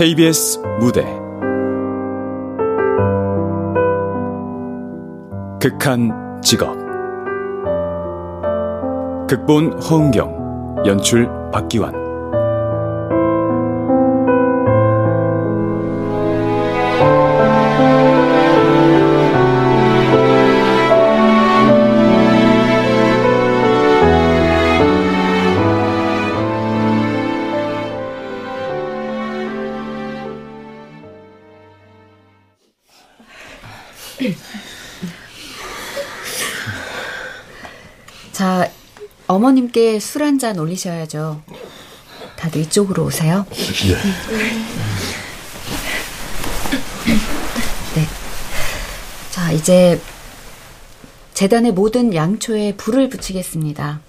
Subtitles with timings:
[0.00, 1.04] KBS 무대.
[5.60, 6.74] 극한 직업.
[9.28, 11.99] 극본 허은경 연출 박기환
[39.70, 41.42] 어머님께 술 한 잔 올리셔야죠.
[42.36, 43.46] 다들 이쪽으로 오세요.
[43.50, 43.94] 네.
[47.94, 48.08] 네.
[49.30, 50.00] 자, 이제
[51.34, 54.00] 재단의 모든 양초에 불을 붙이겠습니다.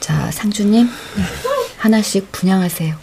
[0.00, 0.88] 자, 상주님,
[1.78, 2.96] 하나씩 분양하세요.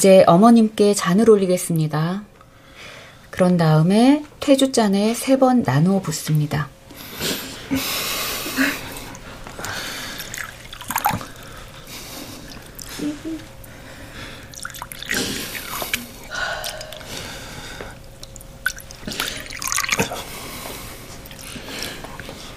[0.00, 2.22] 이제 어머님께 잔을 올리겠습니다.
[3.28, 6.70] 그런 다음에 퇴주잔에 세 번 나누어 붓습니다.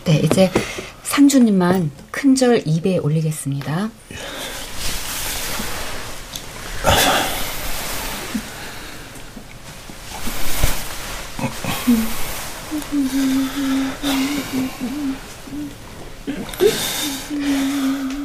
[0.05, 0.49] 네, 이제
[1.03, 3.89] 상주님만 큰절 입에 올리겠습니다.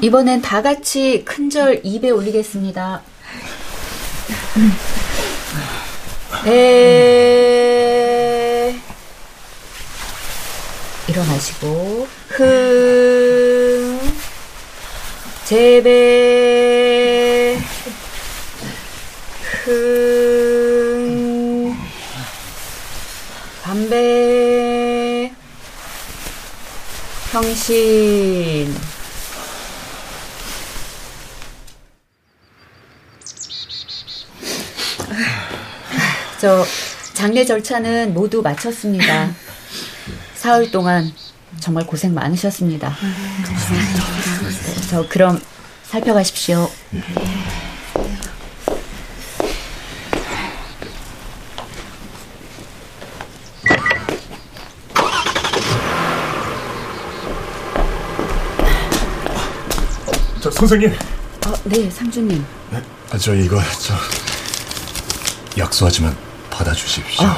[0.00, 3.02] 이번엔 다 같이 큰절 입에 올리겠습니다.
[6.46, 8.78] 에
[11.08, 12.06] 일어나시고.
[12.28, 13.98] 흥.
[15.44, 15.98] 제배.
[19.64, 21.76] 흥.
[23.62, 25.32] 담배.
[27.32, 28.72] 평신
[36.40, 36.64] 저
[37.38, 39.30] 장례 절차는 모두 마쳤습니다.
[40.34, 41.12] 사흘 동안
[41.60, 42.96] 정말 고생 많으셨습니다.
[44.90, 45.40] 저 그럼
[45.84, 46.68] 살펴가십시오.
[60.40, 60.92] 저 선생님.
[61.46, 62.44] 어, 네, 상주님.
[62.70, 63.94] 네, 아, 저 이거 저
[65.56, 66.27] 약소하지만
[66.58, 67.24] 받아주십시오.
[67.26, 67.30] 어,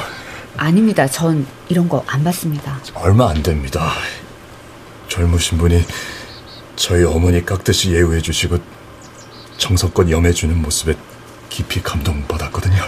[0.57, 1.07] 아닙니다.
[1.07, 2.79] 전 이런 거 안 받습니다.
[2.95, 3.91] 얼마 안 됩니다.
[5.07, 5.85] 젊으신 분이
[6.75, 8.57] 저희 어머니 깍듯이 예우해 주시고
[9.57, 10.95] 정성껏 염해 주는 모습에
[11.49, 12.81] 깊이 감동받았거든요.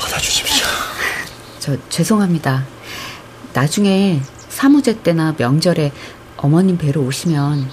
[0.00, 0.66] 받아주십시오.
[1.60, 2.64] 저 죄송합니다.
[3.52, 5.92] 나중에 사무제 때나 명절에
[6.36, 7.70] 어머님 뵈러 오시면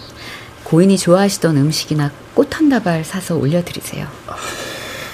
[0.64, 4.08] 고인이 좋아하시던 음식이나 꽃 한 다발 사서 올려드리세요.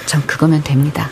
[0.06, 1.10] 전 그거면 됩니다.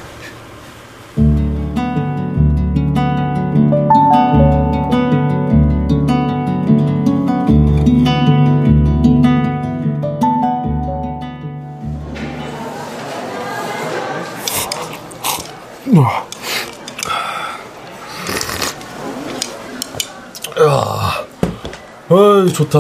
[22.18, 22.80] 아, 좋다.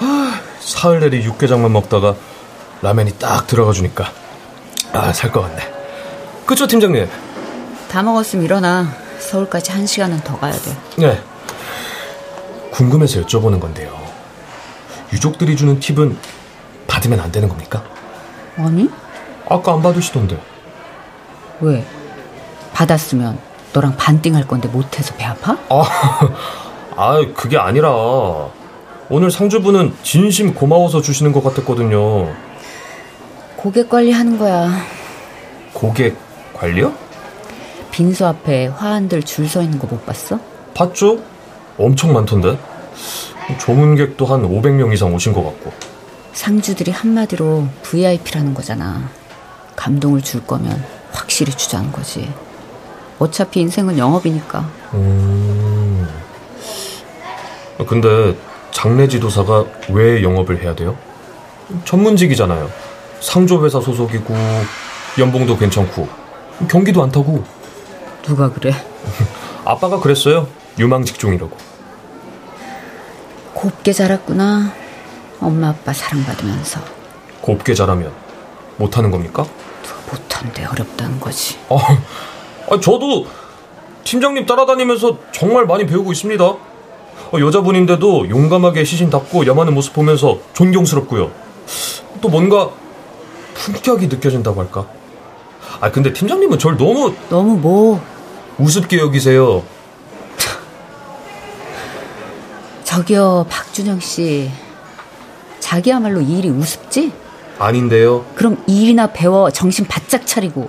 [0.00, 2.14] 아, 사흘 내리 육개장만 먹다가
[2.80, 4.10] 라면이 딱 들어가 주니까
[4.94, 5.70] 아, 살 것 같네.
[6.46, 7.06] 그쵸, 팀장님?
[7.90, 8.88] 다 먹었으면 일어나.
[9.18, 10.76] 서울까지 한 시간은 더 가야 돼.
[10.96, 11.22] 네.
[12.70, 13.94] 궁금해서 여쭤보는 건데요.
[15.12, 16.16] 유족들이 주는 팁은
[16.88, 17.84] 받으면 안 되는 겁니까?
[18.56, 18.88] 아니?
[19.48, 20.40] 아까 안 받으시던데.
[21.60, 21.86] 왜?
[22.72, 23.38] 받았으면
[23.74, 25.56] 너랑 반띵할 건데 못해서 배 아파?
[25.68, 25.84] 아,
[26.96, 27.90] 아, 그게 아니라
[29.08, 32.32] 오늘 상주분은 진심 고마워서 주시는 것 같았거든요.
[33.56, 34.70] 고객 관리하는 거야.
[35.72, 36.16] 고객
[36.54, 36.92] 관리요?
[37.90, 40.38] 빈소 앞에 화환들 줄 서 있는 거 못 봤어?
[40.74, 41.18] 봤죠?
[41.78, 42.58] 엄청 많던데.
[43.60, 45.72] 조문객도 한 500명 이상 오신 것 같고.
[46.32, 49.08] 상주들이 한마디로 VIP라는 거잖아.
[49.76, 52.32] 감동을 줄 거면 확실히 주자는 거지.
[53.18, 54.60] 어차피 인생은 영업이니까.
[54.94, 55.51] 음.
[57.86, 58.36] 근데
[58.70, 60.96] 장례 지도사가 왜 영업을 해야 돼요?
[61.84, 62.70] 전문직이잖아요.
[63.20, 64.34] 상조회사 소속이고
[65.18, 66.08] 연봉도 괜찮고
[66.68, 67.44] 경기도 안 타고.
[68.22, 68.72] 누가 그래?
[69.64, 70.48] 아빠가 그랬어요.
[70.78, 71.56] 유망 직종이라고.
[73.54, 74.72] 곱게 자랐구나.
[75.40, 76.80] 엄마 아빠 사랑받으면서.
[77.40, 78.12] 곱게 자라면
[78.76, 79.44] 못하는 겁니까?
[80.10, 81.58] 못한데 어렵다는 거지.
[81.68, 81.76] 아,
[82.70, 83.26] 아, 저도
[84.04, 86.44] 팀장님 따라다니면서 정말 많이 배우고 있습니다.
[87.32, 91.30] 어, 여자분인데도 용감하게 시신답고 염하는 모습 보면서 존경스럽고요.
[92.20, 92.70] 또 뭔가
[93.54, 94.86] 품격이 느껴진다고 할까?
[95.80, 98.00] 아 근데 팀장님은 절 너무 너무 뭐
[98.58, 99.62] 우습게 여기세요.
[102.84, 104.50] 저기요 박준영 씨
[105.60, 107.12] 자기야말로 이 일이 우습지?
[107.58, 108.26] 아닌데요.
[108.34, 110.68] 그럼 이 일이나 배워 정신 바짝 차리고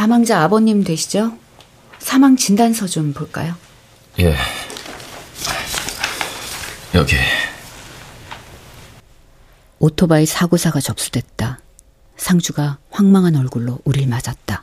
[0.00, 1.36] 사망자 아버님 되시죠?
[1.98, 3.54] 사망 진단서 좀 볼까요?
[4.18, 4.34] 예.
[6.94, 7.16] 여기.
[9.78, 11.58] 오토바이 사고사가 접수됐다.
[12.16, 14.62] 상주가 황망한 얼굴로 우릴 맞았다.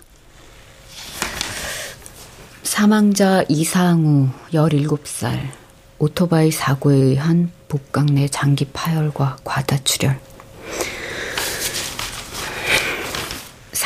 [2.63, 5.51] 사망자 이상우 17살
[5.99, 10.19] 오토바이 사고에 의한 복강 내 장기 파열과 과다출혈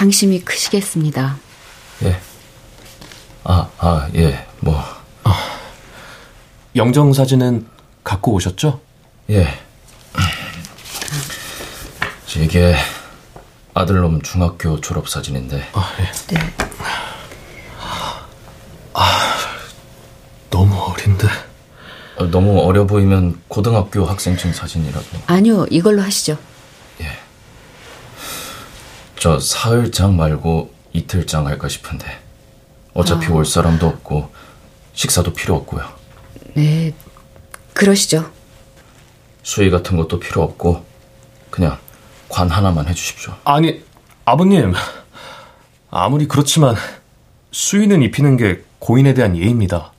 [0.02, 1.38] 상심이 크시겠습니다.
[2.06, 2.20] 예.
[3.44, 4.84] 아, 아, 예, 뭐.
[6.76, 7.68] 영정 사진은
[8.04, 8.82] 갖고 오셨죠?
[9.30, 9.48] 예.
[12.36, 12.76] 이게
[13.76, 15.70] 아들놈 중학교 졸업 사진인데.
[15.74, 16.34] 아, 예.
[16.34, 16.54] 네.
[20.50, 21.28] 너무 어린데.
[22.18, 25.06] 어, 너무 어려 보이면 고등학교 학생증 사진이라도.
[25.28, 26.40] 아니요, 이걸로 하시죠.
[29.22, 32.08] 저 사흘장 말고 이틀장 할까 싶은데.
[32.96, 34.34] 어차피 올 사람도 없고
[34.96, 35.88] 식사도 필요 없고요.
[36.56, 36.92] 네,
[37.76, 38.32] 그러시죠.
[39.44, 40.84] 수의 같은 것도 필요 없고
[41.52, 41.78] 그냥
[42.30, 43.36] 관 하나만 해주십시오.
[43.44, 43.84] 아니,
[44.26, 44.74] 아버님.
[45.92, 46.76] 아무리 그렇지만
[47.52, 49.92] 수위는 입히는 게 고인에 대한 예입니다.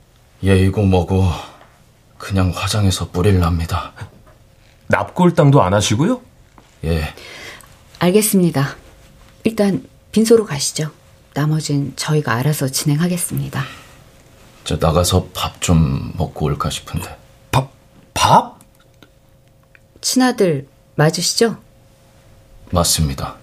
[0.43, 1.29] 예이고 뭐고
[2.17, 3.93] 그냥 화장해서 뿌릴랍니다.
[4.87, 6.19] 납골당도 안 하시고요?
[6.83, 7.13] 예,
[7.99, 8.82] 알겠습니다.
[9.43, 10.91] 일단 빈소로 가시죠.
[11.33, 13.63] 나머진 저희가 알아서 진행하겠습니다.
[14.63, 17.17] 저 나가서 밥 좀 먹고 올까 싶은데.
[17.51, 17.71] 밥,
[18.13, 18.59] 밥?
[20.01, 21.57] 친아들 맞으시죠?
[22.71, 23.35] 맞습니다.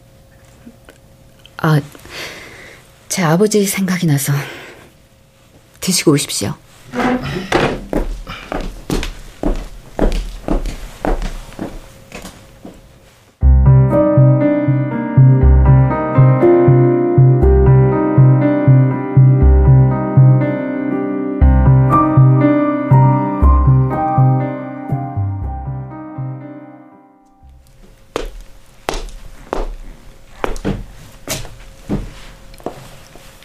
[1.58, 1.80] 아,
[3.08, 4.32] 제 아버지 생각이 나서
[5.80, 6.54] 드시고 오십시오.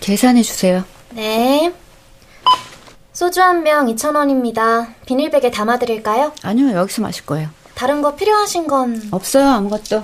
[0.06, 0.84] 계산해 주세요.
[1.10, 1.74] 네.
[3.12, 4.94] 소주 한 병 2,000원입니다.
[5.08, 6.32] 비닐백에 담아드릴까요?
[6.44, 7.50] 아니요, 여기서 마실 거예요.
[7.74, 10.04] 다른 거 필요하신 건 없어요, 아무것도.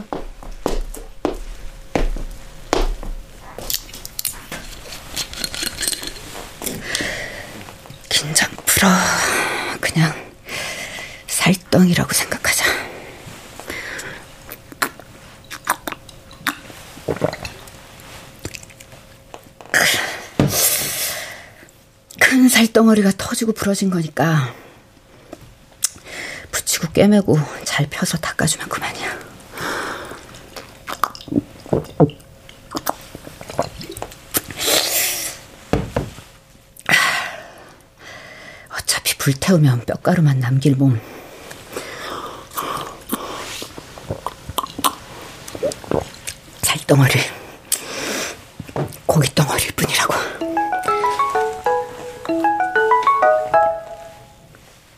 [8.09, 8.87] 긴장 풀어.
[9.79, 10.13] 그냥
[11.27, 12.40] 살덩이라고 생각
[22.71, 24.53] 살덩어리가 터지고 부러진 거니까
[26.51, 29.19] 붙이고 꿰매고 잘 펴서 닦아주면 그만이야.
[38.69, 40.99] 어차피 불태우면 뼈가루만 남길 몸.
[46.63, 47.19] 살덩어리,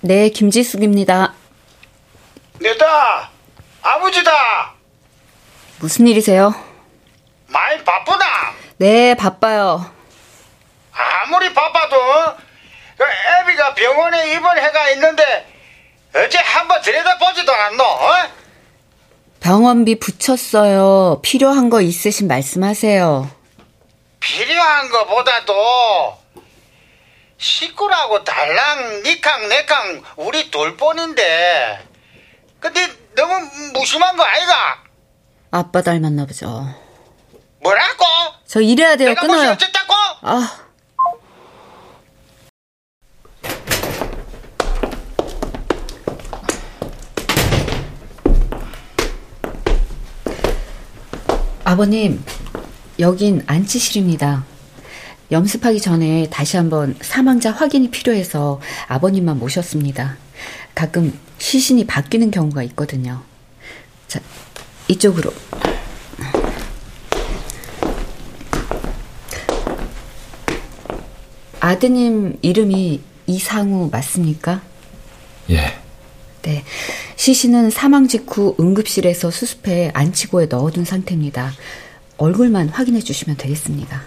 [0.05, 1.33] 네, 김지숙입니다.
[2.59, 3.29] 내다
[3.81, 4.73] 아버지다
[5.79, 6.53] 무슨 일이세요?
[7.47, 8.25] 많이 바쁘다
[8.79, 9.89] 네, 바빠요.
[10.91, 11.95] 아무리 바빠도
[12.97, 15.23] 그 애비가 병원에 입원해가 있는데
[16.13, 18.13] 어제 한번 들여다보지도 않노 어?
[19.39, 21.21] 병원비 붙였어요.
[21.23, 23.29] 필요한 거 있으신 말씀하세요.
[24.19, 26.17] 필요한 거보다도
[27.43, 31.87] 식구라고 달랑 니캉 내캉 우리 돌본인데
[32.61, 33.33] 근데 너무
[33.73, 34.83] 무심한 거 아이가?
[35.51, 36.65] 아빠 닮았나 보죠.
[37.61, 38.05] 뭐라고?
[38.47, 39.13] 저 이래야 돼요.
[39.15, 39.51] 끊어요.
[39.51, 39.93] 어쨌다고?
[40.21, 40.59] 아.
[51.65, 52.23] 아버님,
[52.99, 54.45] 여긴 안치실입니다.
[55.33, 60.15] 염습하기 전에 다시 한번 사망자 확인이 필요해서 아버님만 모셨습니다.
[60.75, 63.23] 가끔 시신이 바뀌는 경우가 있거든요.
[64.07, 64.19] 자,
[64.87, 65.33] 이쪽으로.
[71.59, 74.61] 아드님 이름이 이상우 맞습니까?
[75.49, 75.73] 예.
[76.43, 76.63] 네.
[77.15, 81.53] 시신은 사망 직후 응급실에서 수습해 안치고에 넣어둔 상태입니다.
[82.17, 84.03] 얼굴만 확인해 주시면 되겠습니다.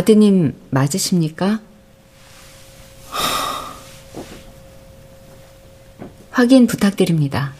[0.00, 1.60] 아드님 맞으십니까?
[6.30, 7.52] 확인 부탁드립니다.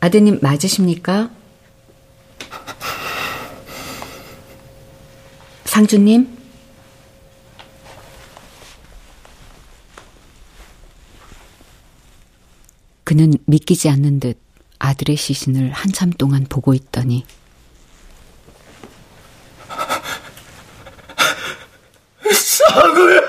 [0.00, 1.30] 아드님 맞으십니까?
[5.64, 6.38] 상주님?
[13.04, 14.38] 그는 믿기지 않는 듯
[14.78, 17.26] 아들의 시신을 한참 동안 보고 있더니
[22.70, 23.20] 사구야!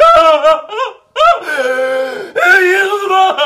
[2.62, 3.38] 이놈아!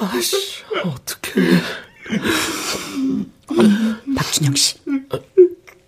[0.00, 1.50] 아씨, 어떡해.
[4.16, 4.76] 박준영 씨.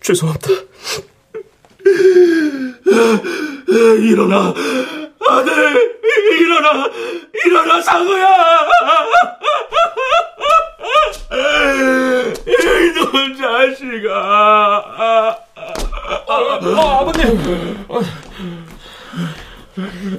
[0.03, 0.49] 죄송합니다.
[4.01, 4.55] 일어나!
[5.27, 6.01] 아들!
[6.39, 6.91] 일어나!
[7.47, 8.27] 일어나, 사구야!
[12.47, 14.11] 이놈 자식아!
[14.15, 15.37] 아,
[16.29, 17.85] 아 버님!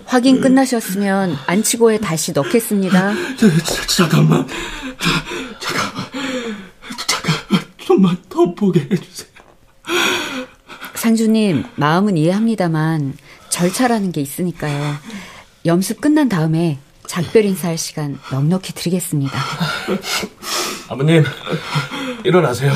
[0.06, 3.14] 확인 끝나셨으면 안치고에 다시 넣겠습니다.
[3.96, 4.48] 잠깐만.
[5.60, 6.06] 잠깐만.
[7.08, 7.62] 잠깐만.
[7.78, 9.30] 좀만 더 보게 해주세요.
[10.96, 13.14] 상주님, 마음은 이해합니다만
[13.50, 14.96] 절차라는 게 있으니까요.
[15.66, 19.40] 염습 끝난 다음에 작별 인사할 시간 넉넉히 드리겠습니다.
[20.88, 21.24] 아버님,
[22.24, 22.72] 일어나세요.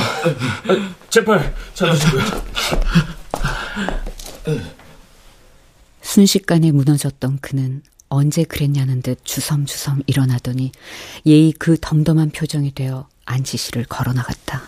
[1.10, 2.24] 제발 잡으시고요.
[6.02, 10.72] 순식간에 무너졌던 그는 언제 그랬냐는 듯 주섬주섬 일어나더니
[11.26, 14.64] 예의 그 덤덤한 표정이 되어 안지 씨를 걸어 나갔다.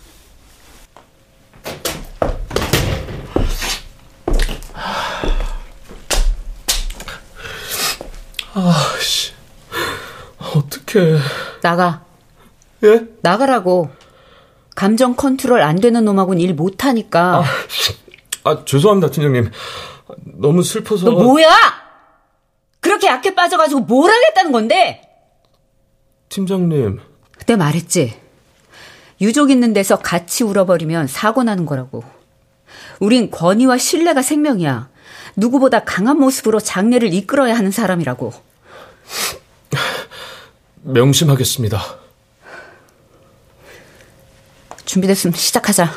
[8.54, 9.32] 아씨,
[10.38, 11.18] 어떡해.
[11.62, 12.11] 나가.
[12.84, 13.08] 예?
[13.22, 13.90] 나가라고.
[14.76, 17.40] 감정 컨트롤 안 되는 놈하고는 일 못하니까.
[17.40, 17.44] 아,
[18.44, 19.52] 아, 죄송합니다, 팀장님.
[20.24, 21.06] 너무 슬퍼서.
[21.06, 21.48] 너 뭐야?
[22.80, 25.02] 그렇게 약해 빠져가지고 뭘 하겠다는 건데?
[26.30, 27.00] 팀장님.
[27.38, 28.20] 그때 말했지.
[29.20, 32.04] 유족 있는 데서 같이 울어버리면 사고 나는 거라고.
[33.00, 34.90] 우린 권위와 신뢰가 생명이야.
[35.36, 38.34] 누구보다 강한 모습으로 장례를 이끌어야 하는 사람이라고.
[40.84, 41.80] 명심하겠습니다.
[44.86, 45.90] 준비됐으면 시작하자.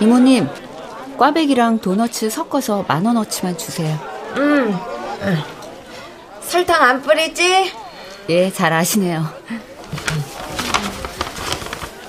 [0.00, 0.48] 이모님,
[1.16, 3.98] 꽈배기랑 도너츠 섞어서 만 원어치만 주세요.
[4.36, 4.76] 음,
[6.42, 7.72] 설탕 안 뿌리지?
[8.28, 9.24] 예, 잘 아시네요.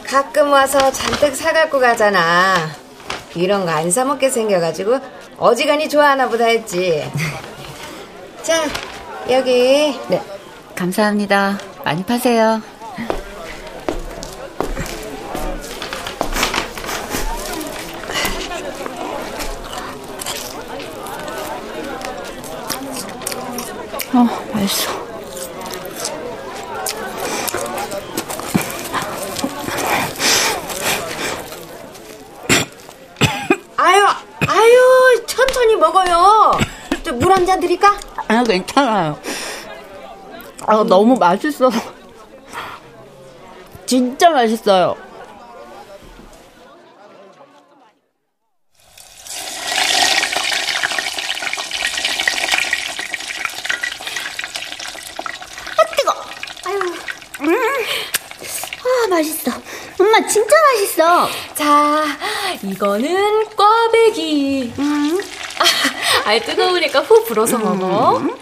[0.10, 2.56] 가끔 와서 잔뜩 사갖고 가잖아.
[3.36, 5.00] 이런 거 안 사먹게 생겨가지고
[5.38, 7.04] 어지간히 좋아하나 보다 했지.
[8.44, 8.64] 자,
[9.30, 10.00] 여기.
[10.08, 10.22] 네,
[10.76, 11.58] 감사합니다.
[11.84, 12.62] 많이 파세요.
[24.14, 25.06] 어, 맛있어.
[33.78, 34.04] 아유,
[34.48, 36.52] 아유, 천천히 먹어요.
[37.20, 37.98] 물 한 잔 드릴까?
[38.28, 39.20] 아, 괜찮아요.
[40.66, 41.80] 아, 너무 맛있어서.
[43.86, 44.96] 진짜 맛있어요.
[59.06, 59.52] 아, 맛있어.
[60.00, 61.28] 엄마, 진짜 맛있어.
[61.54, 62.06] 자,
[62.64, 64.74] 이거는 꽈배기.
[64.80, 65.35] 음.
[66.26, 67.80] 아이 뜨거우니까 후 불어서 음.
[67.80, 68.18] 먹어.
[68.18, 68.36] 음.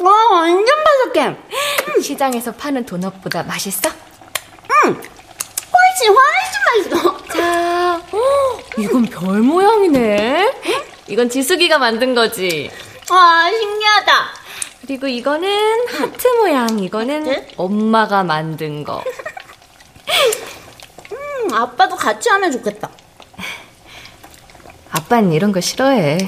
[0.00, 1.28] 와 완전 바삭해.
[1.28, 2.00] 음.
[2.00, 3.90] 시장에서 파는 도넛보다 맛있어?
[4.86, 5.02] 응.
[5.72, 7.26] 훨씬 훨씬 맛있어.
[7.26, 10.52] 자, 오, 이건 별 모양이네.
[11.08, 12.70] 이건 지숙이가 만든 거지.
[13.10, 14.39] 와 신기하다.
[14.90, 16.80] 그리고 이거는 하트 모양.
[16.80, 17.46] 이거는 하트?
[17.56, 19.00] 엄마가 만든 거.
[21.12, 22.90] 음 아빠도 같이 하면 좋겠다.
[24.90, 26.18] 아빠는 이런 거 싫어해.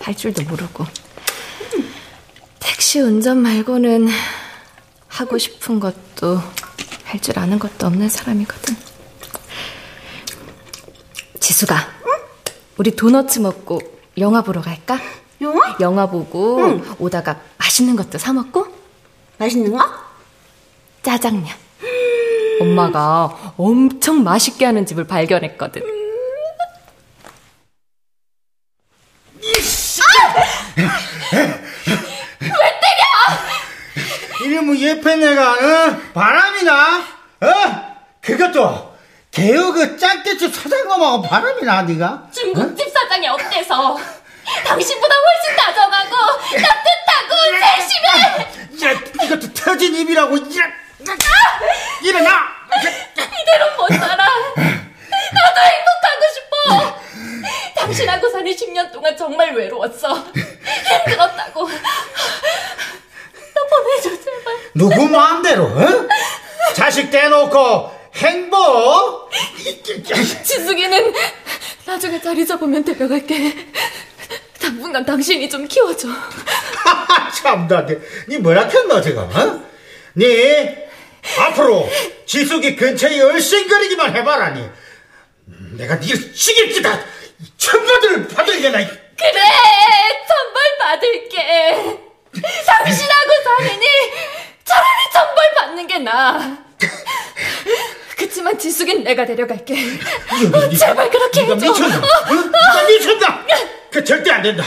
[0.00, 0.84] 할 줄도 모르고.
[2.58, 4.08] 택시 운전 말고는
[5.06, 6.40] 하고 싶은 것도
[7.04, 8.76] 할 줄 아는 것도 없는 사람이거든.
[11.38, 11.76] 지수가,
[12.78, 13.80] 우리 도너츠 먹고
[14.18, 14.98] 영화 보러 갈까?
[15.40, 15.76] 영화?
[15.80, 17.40] 영화 보고 오다가
[17.72, 18.66] 맛있는 것도 사 먹고
[19.38, 19.82] 맛있는 거?
[21.02, 21.46] 짜장면.
[22.60, 25.82] 엄마가 엄청 맛있게 하는 집을 발견했거든.
[34.44, 36.00] 이러면 예쁜 애가 어?
[36.12, 37.46] 바람이나 어?
[38.20, 38.92] 그것도
[39.30, 43.98] 개우 그 짱깨집 사장님하고 바람이나 네가 중국집 사장이 어때서?
[44.64, 46.16] 당신보다 훨씬 다정하고
[46.50, 47.34] 따뜻하고
[47.78, 48.84] 세심해.
[48.84, 50.64] 야, 이것도 터진 입이라고 일어,
[52.02, 52.48] 일어나
[53.40, 54.16] 이대로 못 살아.
[54.16, 57.00] 나도 행복하고 싶어.
[57.74, 60.14] 당신하고 사는 10년 동안 정말 외로웠어.
[60.14, 61.68] 힘들었다고.
[61.68, 64.54] 나 보내줘 제발.
[64.74, 66.08] 누구 마음대로 어?
[66.74, 69.30] 자식 떼놓고 행복
[70.44, 71.12] 지숙이는
[71.86, 73.66] 나중에 자리 잡으면 데려갈게.
[74.72, 76.08] 당분간 당신이 좀 키워줘.
[77.42, 77.96] 참나 니,
[78.28, 79.62] 니 뭐라 했노 지금 어?
[80.16, 80.68] 니
[81.38, 81.88] 앞으로
[82.26, 84.68] 지숙이 근처에 얼씬거리기만 해봐라 니
[85.76, 86.98] 내가 죽일 기다
[87.58, 89.40] 천벌을 받으려나 그래,
[90.26, 91.98] 천벌 받을게.
[92.66, 93.86] 당신하고 사느니
[94.64, 96.58] 차라리 천벌 받는 게 나아.
[98.16, 99.74] 그치만 지숙인 내가 데려갈게.
[100.78, 101.72] 제발 그렇게 네가 해줘.
[101.72, 101.96] 미쳤나?
[101.98, 102.32] 어?
[102.34, 103.46] 네가 미쳤나?
[103.92, 104.64] 그 절대 안 된다.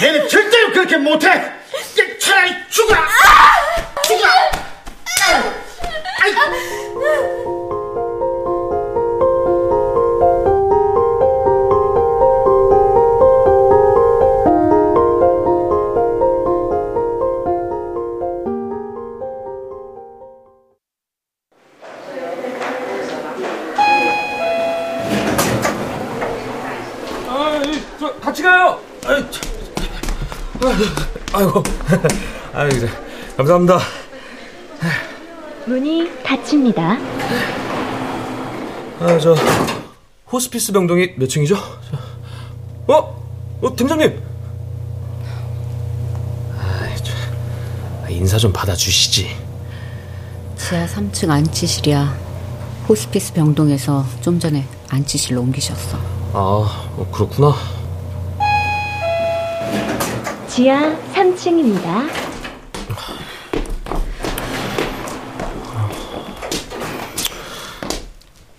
[0.00, 1.28] 내는 절대로 그렇게 못해.
[1.28, 1.52] 야,
[2.18, 3.06] 차라리 죽어라.
[4.02, 4.32] 죽어라.
[6.22, 6.32] 아이.
[6.32, 7.59] 아,
[31.32, 31.62] 아이고,
[32.52, 32.88] 아이, 이제
[33.36, 33.78] 감사합니다.
[35.66, 36.96] 문이 닫힙니다.
[39.00, 39.34] 아, 저
[40.32, 41.54] 호스피스 병동이 몇 층이죠?
[41.56, 43.22] 저, 어,
[43.62, 44.20] 어, 팀장님.
[46.58, 49.36] 아, 저, 인사 좀 받아주시지.
[50.56, 52.16] 지하 3층 안치실이야.
[52.88, 55.96] 호스피스 병동에서 좀 전에 안치실로 옮기셨어.
[56.32, 57.54] 아, 어, 그렇구나.
[60.60, 62.06] 지하 3층입니다.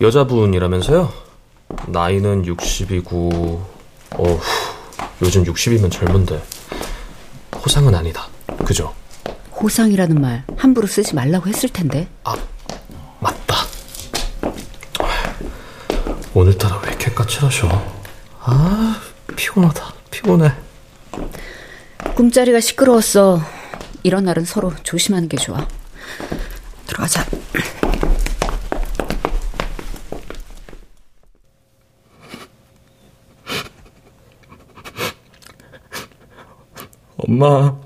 [0.00, 1.12] 여자분이라면서요?
[1.86, 3.62] 나이는 60이고,
[4.16, 4.40] 어후,
[5.22, 6.42] 요즘 60이면 젊은데.
[7.64, 8.26] 호상은 아니다.
[8.66, 8.92] 그죠?
[9.52, 12.08] 호상이라는 말 함부로 쓰지 말라고 했을 텐데.
[12.24, 12.34] 아,
[13.20, 13.58] 맞다.
[16.34, 17.68] 오늘따라 왜 이렇게 까칠하셔?
[18.40, 19.00] 아,
[19.36, 19.94] 피곤하다.
[20.10, 20.52] 피곤해.
[22.14, 23.40] 꿈자리가 시끄러웠어.
[24.02, 25.66] 이런 날은 서로 조심하는 게 좋아.
[26.86, 27.24] 들어가자.
[37.16, 37.80] 엄마,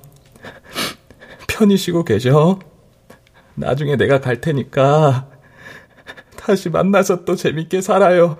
[1.46, 2.58] 편히 쉬고 계셔.
[3.54, 5.28] 나중에 내가 갈 테니까
[6.36, 8.38] 다시 만나서 또 재밌게 살아요.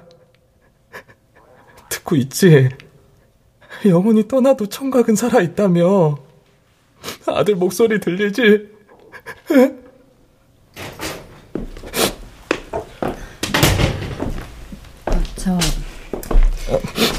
[1.88, 2.68] 듣고 있지?
[3.84, 6.18] 영원히 떠나도 청각은 살아있다며.
[7.26, 8.68] 아들 목소리 들리지?
[15.36, 15.58] 저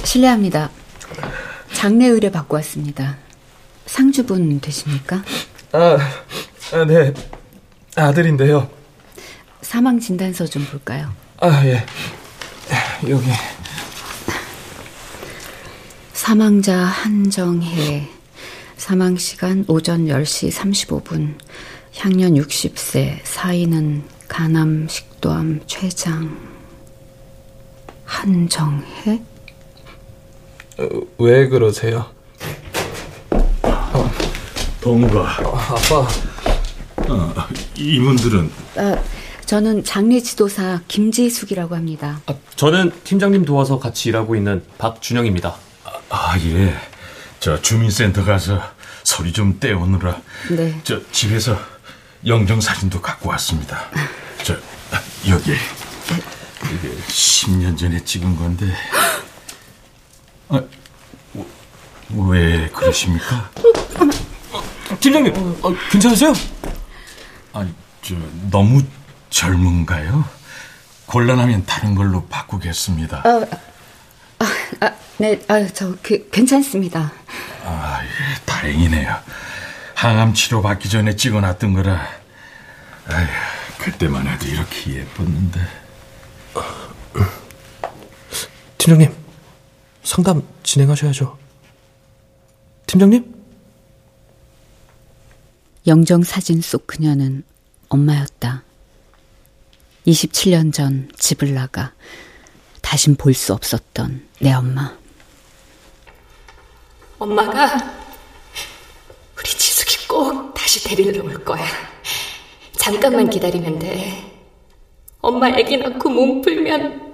[0.03, 0.69] 실례합니다.
[1.73, 3.17] 장례 의뢰 받고 왔습니다.
[3.85, 5.23] 상주분 되십니까?
[5.71, 5.97] 아,
[6.73, 7.13] 아, 네.
[7.95, 8.69] 아들인데요.
[9.61, 11.13] 사망 진단서 좀 볼까요?
[11.39, 11.85] 아, 예.
[13.09, 13.25] 여기.
[16.27, 18.05] 사망자 한정혜.
[18.75, 21.35] 사망 시간 오전 10시 35분.
[21.95, 23.19] 향년 60세.
[23.23, 26.37] 사인은 간암, 식도암, 췌장.
[28.03, 29.21] 한정혜?
[30.79, 32.07] 어, 왜 그러세요?
[34.81, 36.07] 동과 아빠,
[37.07, 37.33] 어,
[37.77, 39.01] 이분들은 아,
[39.45, 42.19] 저는 장례 지도사 김지숙이라고 합니다.
[42.25, 45.66] 아, 저는 팀장님 도와서 같이 일하고 있는 박준영입니다.
[46.17, 46.75] 아, 예.
[47.39, 48.59] 저 주민센터 가서
[49.03, 50.79] 서리 좀 떼오느라 네.
[50.83, 51.57] 저 집에서
[52.25, 53.83] 영정 사진도 갖고 왔습니다.
[54.43, 54.55] 저
[54.91, 58.65] 아, 여기 이게 10년 전에 찍은 건데
[60.49, 60.61] 아,
[62.09, 63.51] 왜 그러십니까?
[64.99, 66.33] 팀장님, 어, 괜찮으세요?
[67.53, 68.15] 아니, 저
[68.49, 68.81] 너무
[69.29, 70.25] 젊은가요?
[71.05, 73.21] 곤란하면 다른 걸로 바꾸겠습니다.
[73.23, 73.45] 아,
[74.79, 77.11] 아, 아 네, 아, 저 그, 괜찮습니다.
[77.63, 79.15] 아, 예, 다행이네요.
[79.95, 82.07] 항암 치료 받기 전에 찍어놨던 거라.
[83.07, 83.27] 아휴,
[83.79, 85.59] 그때만 해도 이렇게 예뻤는데.
[88.77, 89.13] 팀장님,
[90.03, 91.37] 상담 진행하셔야죠.
[92.85, 93.35] 팀장님?
[95.87, 97.43] 영정 사진 속 그녀는
[97.89, 98.63] 엄마였다.
[100.05, 101.93] 27년 전 집을 나가
[102.87, 104.95] 다신 볼 수 없었던 내 엄마.
[107.19, 107.75] 엄마가
[109.37, 111.65] 우리 지숙이 꼭 다시 데리러 올 거야.
[112.77, 114.31] 잠깐만 기다리면 돼.
[115.19, 117.13] 엄마 애기 낳고 몸 풀면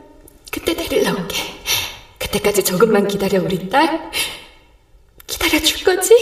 [0.51, 1.37] 그때 데리러 올게.
[2.19, 4.11] 그때까지 조금만 기다려 우리 딸.
[5.25, 6.13] 기다려 줄 거지?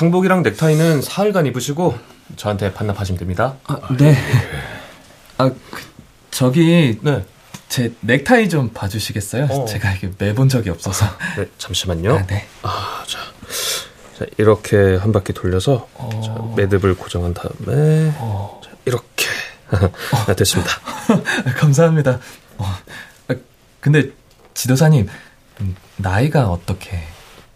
[0.00, 1.98] 상복이랑 넥타이는 사흘간 입으시고
[2.36, 3.56] 저한테 반납하시면 됩니다.
[3.64, 4.16] 아, 네.
[5.36, 5.82] 아, 그,
[6.30, 7.22] 저기 네.
[7.68, 9.44] 제 넥타이 좀 봐주시겠어요?
[9.50, 9.66] 어.
[9.66, 11.04] 제가 이게 매본 적이 없어서.
[11.36, 12.14] 네, 잠시만요.
[12.14, 12.46] 아, 네.
[12.62, 13.18] 아, 자.
[14.18, 16.20] 자, 이렇게 한 바퀴 돌려서 어.
[16.24, 19.26] 자, 매듭을 고정한 다음에 자, 이렇게
[20.28, 20.70] 네, 됐습니다.
[21.58, 22.20] 감사합니다.
[22.56, 22.64] 어,
[23.28, 23.34] 아,
[23.80, 24.12] 근데
[24.54, 25.08] 지도사님
[25.60, 27.02] 음, 나이가 어떻게?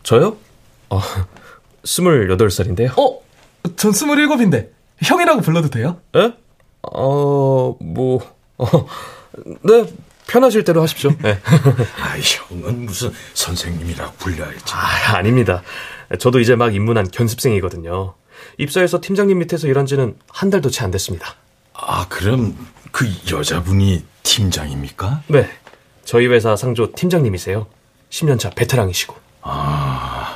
[0.02, 0.36] 저요?
[0.90, 1.00] 어,
[1.84, 2.98] 28살인데요.
[2.98, 3.20] 어?
[3.76, 4.70] 전 27인데
[5.02, 6.00] 형이라고 불러도 돼요?
[6.16, 6.32] 예?
[6.92, 8.20] 어, 뭐,
[8.58, 8.66] 어,
[9.62, 9.86] 네,
[10.26, 11.12] 편하실 대로 하십시오.
[11.22, 11.38] 네.
[11.44, 12.16] 아,
[12.50, 14.64] 형은 무슨 선생님이라고 불려야지.
[14.72, 15.62] 아, 아닙니다.
[16.18, 18.14] 저도 이제 막 입문한 견습생이거든요.
[18.58, 21.34] 입사해서 팀장님 밑에서 일한 지는 한 달도 채 안 됐습니다.
[21.72, 22.54] 아, 그럼
[22.92, 25.22] 그 여자분이 팀장입니까?
[25.28, 25.48] 네.
[26.04, 27.66] 저희 회사 상조 팀장님이세요.
[28.10, 29.16] 10년차 베테랑이시고.
[29.42, 30.33] 아,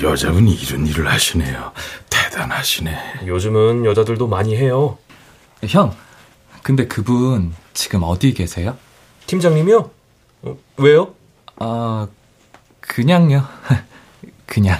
[0.00, 1.72] 여자분이 이런 일을 하시네요.
[2.08, 3.26] 대단하시네.
[3.26, 4.96] 요즘은 여자들도 많이 해요.
[5.68, 5.94] 형,
[6.62, 8.76] 근데 그분 지금 어디 계세요?
[9.26, 9.90] 팀장님이요?
[10.42, 11.14] 어, 왜요?
[11.56, 12.08] 아,
[12.80, 13.46] 그냥요.
[14.46, 14.78] 그냥.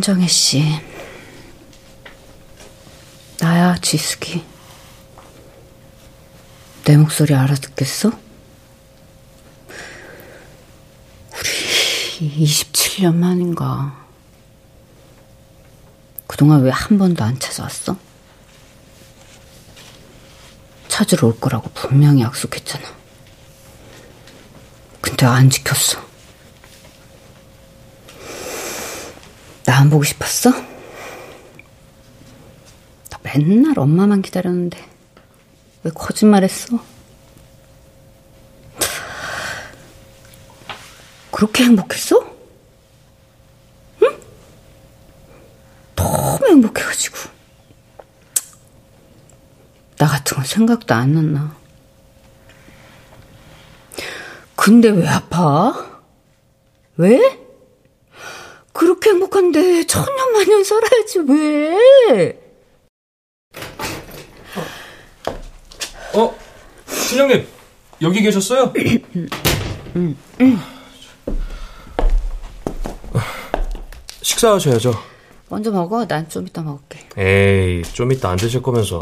[0.00, 0.64] 한정혜 씨.
[3.38, 4.42] 나야, 지숙이.
[6.86, 8.08] 내 목소리 알아듣겠어?
[11.32, 14.06] 우리 27년 만인가.
[16.26, 17.94] 그동안 왜 한 번도 안 찾아왔어?
[20.88, 22.88] 찾으러 올 거라고 분명히 약속했잖아.
[25.02, 26.09] 근데 안 지켰어.
[29.70, 30.50] 나 안 보고 싶었어?
[30.50, 30.66] 나
[33.22, 34.84] 맨날 엄마만 기다렸는데
[35.84, 36.82] 왜 거짓말했어?
[41.30, 42.18] 그렇게 행복했어?
[44.02, 44.20] 응?
[45.94, 47.16] 너무 행복해가지고
[49.98, 51.56] 나 같은 건 생각도 안 났나?
[54.56, 56.02] 근데 왜 아파?
[56.96, 57.39] 왜?
[58.80, 62.40] 그렇게 행복한데 천년만년 살아야지 왜?
[66.14, 66.34] 어,
[66.86, 67.46] 팀장님
[68.00, 68.72] 여기 계셨어요?
[69.96, 70.58] 응, 응.
[74.22, 74.94] 식사하셔야죠.
[75.50, 76.06] 먼저 먹어.
[76.06, 77.06] 난 좀 이따 먹을게.
[77.18, 78.98] 에이, 좀 이따 안 드실 거면서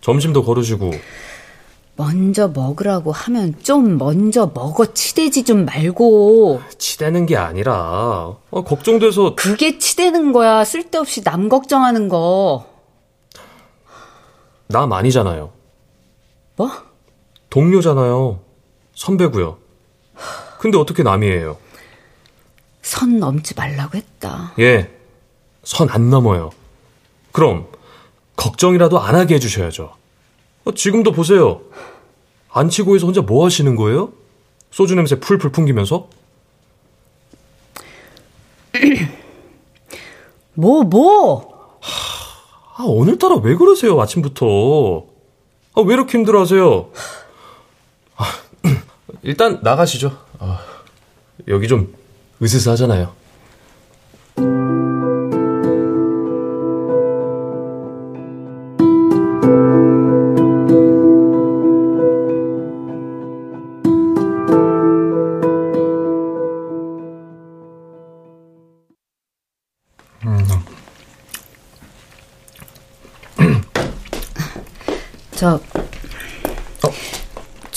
[0.00, 0.90] 점심도 거르시고.
[1.96, 6.60] 먼저 먹으라고 하면 좀 먼저 먹어 치대지 좀 말고.
[6.78, 9.34] 치대는 게 아니라 어, 걱정돼서.
[9.36, 10.64] 그게 치대는 거야.
[10.64, 12.66] 쓸데없이 남 걱정하는 거.
[14.66, 15.52] 남 아니잖아요.
[16.56, 16.70] 뭐?
[17.50, 18.40] 동료잖아요.
[18.94, 19.58] 선배고요.
[20.58, 21.58] 근데 어떻게 남이에요?
[22.82, 24.52] 선 넘지 말라고 했다.
[24.58, 24.90] 예,
[25.62, 26.50] 선 안 넘어요.
[27.32, 27.66] 그럼
[28.36, 29.92] 걱정이라도 안 하게 해주셔야죠.
[30.64, 31.60] 어, 지금도 보세요.
[32.50, 34.12] 안치고에서 혼자 뭐 하시는 거예요?
[34.70, 36.08] 소주 냄새 풀풀 풍기면서?
[40.54, 41.78] 뭐, 뭐?
[42.76, 45.06] 아, 오늘따라 왜 그러세요, 아침부터?
[45.74, 46.90] 아, 왜 이렇게 힘들어 하세요?
[48.16, 48.24] 아,
[49.22, 50.16] 일단 나가시죠.
[50.38, 50.60] 아,
[51.48, 51.94] 여기 좀
[52.42, 53.12] 으스스하잖아요.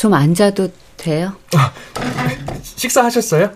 [0.07, 1.35] 좀 앉아도 돼요?
[2.63, 3.51] 식사하셨어요?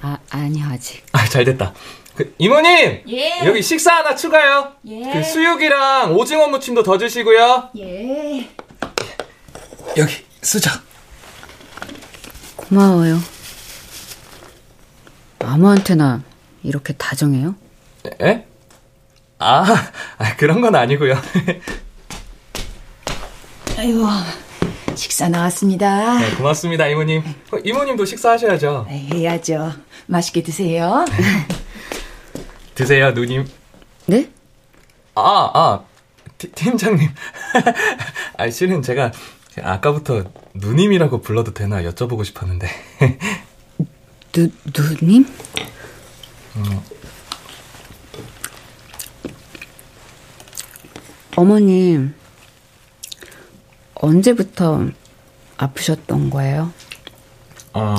[0.00, 1.04] 아, 아니요, 아직.
[1.10, 1.74] 아, 잘 됐다.
[2.14, 3.02] 그, 이모님!
[3.08, 3.40] 예.
[3.44, 4.74] 여기 식사 하나 추가요.
[4.86, 5.10] 예.
[5.12, 7.70] 그 수육이랑 오징어 무침도 더 주시고요.
[7.78, 8.48] 예.
[9.96, 10.70] 여기, 쓰자.
[12.54, 13.18] 고마워요.
[15.40, 16.22] 아무한테나
[16.62, 17.56] 이렇게 다정해요?
[18.22, 18.46] 에?
[19.40, 19.64] 아,
[20.18, 21.14] 아, 그런 건 아니고요.
[23.76, 24.06] 아이고,
[24.96, 26.18] 식사 나왔습니다.
[26.18, 27.22] 네, 고맙습니다, 이모님.
[27.52, 28.86] 어, 이모님도 식사하셔야죠.
[28.88, 29.72] 네, 해야죠.
[30.06, 31.04] 맛있게 드세요.
[32.74, 33.46] 드세요, 누님.
[34.06, 34.30] 네?
[35.14, 35.84] 아, 아,
[36.38, 37.08] 티- 팀장님.
[38.38, 39.12] 아, 실은 제가
[39.62, 42.68] 아까부터 누님이라고 불러도 되나 여쭤보고 싶었는데.
[44.32, 44.50] 누,
[45.00, 45.26] 누님?
[51.36, 52.14] 어머님,
[54.00, 54.86] 언제부터
[55.56, 56.72] 아프셨던 거예요?
[57.72, 57.96] 어,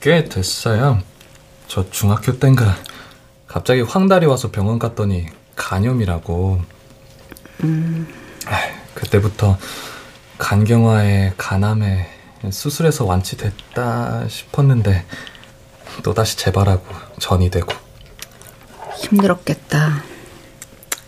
[0.00, 1.00] 꽤 됐어요.
[1.68, 2.76] 저 중학교 땐가
[3.46, 6.60] 갑자기 황달이 와서 병원 갔더니 간염이라고.
[8.46, 8.58] 아,
[8.94, 9.58] 그때부터
[10.38, 12.08] 간경화에 간암에
[12.50, 15.04] 수술해서 완치됐다 싶었는데
[16.02, 16.84] 또다시 재발하고
[17.20, 17.72] 전이 되고
[18.96, 20.02] 힘들었겠다.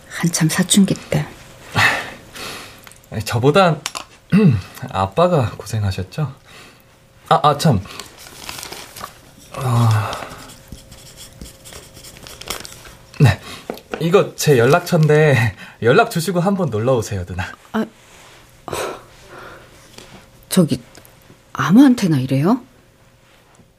[0.07, 1.25] 한참 사춘기 때.
[3.23, 3.77] 저보다
[4.91, 6.33] 아빠가 고생하셨죠?
[7.29, 7.81] 아, 아, 참.
[9.55, 10.11] 아...
[13.19, 13.39] 네.
[13.99, 17.45] 이거 제 연락처인데 연락 주시고 한번 놀러 오세요, 누나.
[20.49, 20.81] 저기,
[21.53, 22.61] 아무한테나 이래요?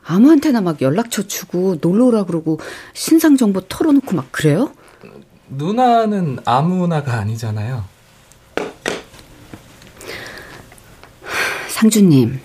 [0.05, 2.61] 아무한테나 막 연락처 주고 놀러 오라 그러고
[2.93, 4.73] 신상 정보 털어놓고 막 그래요?
[5.49, 7.85] 누나는 아무나가 아니잖아요.
[11.77, 12.41] 상주님,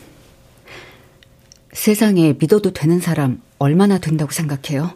[1.71, 4.91] 세상에 믿어도 되는 사람 얼마나 된다고 생각해요?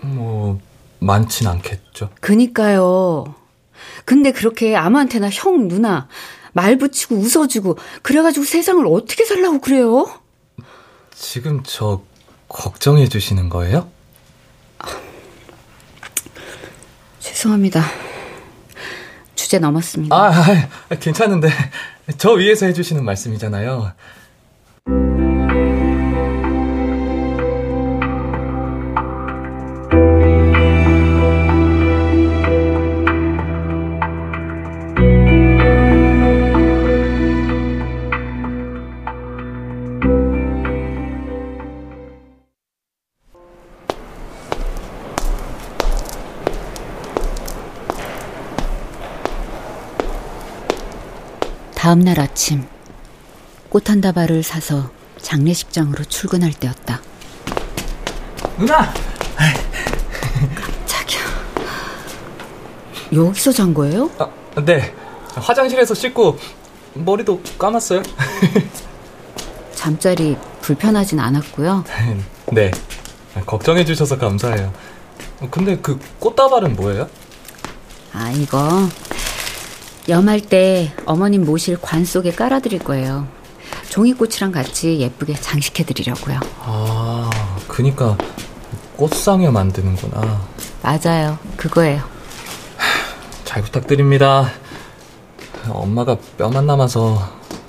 [0.00, 0.58] 뭐
[0.98, 2.08] 많진 않겠죠.
[2.22, 3.34] 그니까요.
[4.06, 6.08] 근데 그렇게 아무한테나 형, 누나
[6.54, 10.06] 말 붙이고 웃어주고 그래가지고 세상을 어떻게 살라고 그래요?
[11.14, 12.00] 지금 저
[12.48, 13.90] 걱정해 주시는 거예요?
[17.20, 18.05] 죄송합니다.
[19.46, 20.14] 주제 넘었습니다.
[20.14, 20.32] 아,
[20.88, 21.48] 아, 괜찮은데
[22.18, 23.92] 저 위해서 해주시는 말씀이잖아요.
[51.86, 52.66] 다음 날 아침
[53.68, 54.90] 꽃 한 다발을 사서
[55.22, 57.00] 장례식장으로 출근할 때였다.
[58.58, 58.92] 누나!
[60.84, 61.20] 자기야.
[63.12, 64.10] 여기서 잔 거예요?
[64.18, 64.28] 아,
[64.64, 64.92] 네.
[65.36, 66.40] 화장실에서 씻고
[66.94, 68.02] 머리도 감았어요.
[69.76, 71.84] 잠자리 불편하진 않았고요.
[72.50, 72.72] 네.
[73.46, 74.72] 걱정해 주셔서 감사해요.
[75.52, 77.08] 근데 그 꽃다발은 뭐예요?
[78.12, 78.88] 아, 이거
[80.08, 83.26] 염할 때 어머님 모실 관 속에 깔아드릴 거예요.
[83.90, 86.38] 종이꽃이랑 같이 예쁘게 장식해 드리려고요.
[86.60, 87.30] 아,
[87.66, 88.16] 그니까
[88.96, 90.40] 꽃상에 만드는구나.
[90.82, 91.38] 맞아요.
[91.56, 92.02] 그거예요.
[93.44, 94.50] 잘 부탁드립니다.
[95.68, 97.20] 엄마가 뼈만 남아서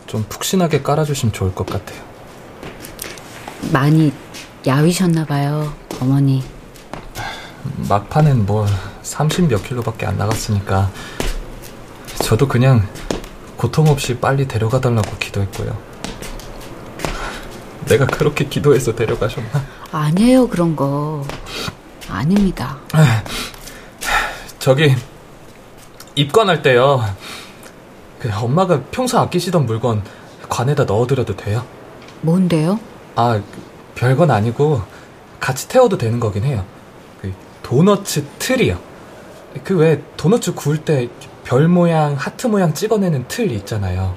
[0.06, 2.00] 좀 푹신하게 깔아주시면 좋을 것 같아요.
[3.72, 4.14] 많이
[4.66, 6.44] 야위셨나 봐요, 어머니.
[7.90, 8.68] 막판엔 뭐
[9.02, 10.92] 30 몇 킬로밖에 안 나갔으니까
[12.28, 12.86] 저도 그냥
[13.56, 15.78] 고통 없이 빨리 데려가 달라고 기도했고요.
[17.86, 19.64] 내가 그렇게 기도해서 데려가셨나?
[19.94, 21.24] 아니에요, 그런 거.
[22.10, 22.80] 아닙니다.
[24.60, 24.94] 저기,
[26.16, 27.02] 입관할 때요.
[28.20, 30.04] 그 엄마가 평소 아끼시던 물건
[30.50, 31.66] 관에다 넣어드려도 돼요?
[32.20, 32.78] 뭔데요?
[33.16, 33.40] 아,
[33.96, 34.82] 별건 아니고
[35.40, 36.66] 같이 태워도 되는 거긴 해요.
[37.22, 37.32] 그
[37.64, 38.78] 도너츠 틀이요.
[39.64, 41.08] 그 왜 도너츠 구울 때
[41.48, 44.14] 별 모양, 하트 모양 찍어내는 틀 있잖아요.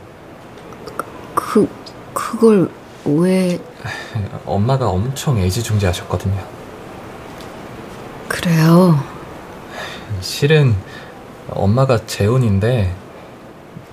[1.33, 1.69] 그,
[2.13, 2.69] 그걸
[3.05, 3.57] 왜...
[4.47, 6.45] 엄마가 엄청 애지중지하셨거든요.
[8.27, 9.01] 그래요?
[10.21, 10.75] 실은
[11.51, 12.93] 엄마가 재혼인데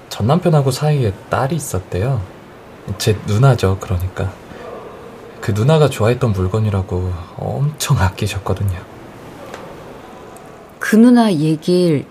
[0.10, 2.19] 전 남편하고 사이에 딸이 있었대요.
[2.97, 4.34] 제 누나죠, 그러니까.
[5.41, 8.80] 그 누나가 좋아했던 물건이라고 엄청 아끼셨거든요.
[10.80, 12.08] 그 누나 얘길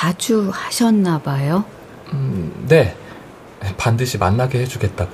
[0.00, 1.62] 자주 하셨나 봐요?
[2.14, 2.96] 음, 네.
[3.76, 5.12] 반드시 만나게 해주겠다고.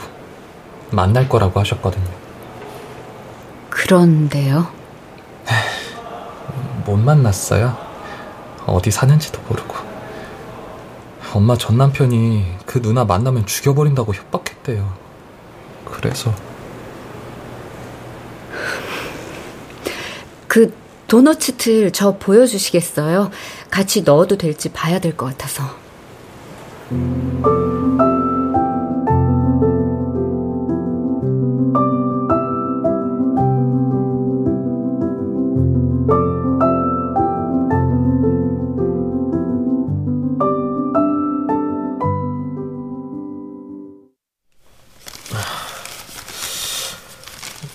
[0.93, 2.09] 만날 거라고 하셨거든요.
[3.69, 4.69] 그런데요?
[6.87, 7.77] 못 만났어요.
[8.67, 9.75] 어디 사는지도 모르고.
[11.35, 14.95] 엄마 전 남편이 그 누나 만나면 죽여버린다고 협박했대요.
[15.85, 16.33] 그래서.
[20.47, 20.73] 그
[21.09, 23.31] 도너츠 틀 저 보여주시겠어요?
[23.71, 25.63] 같이 넣어도 될지 봐야 될 것 같아서.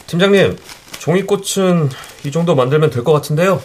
[0.07, 0.57] 팀장님,
[0.99, 1.89] 종이꽃은
[2.25, 3.61] 이 정도 만들면 될 것 같은데요.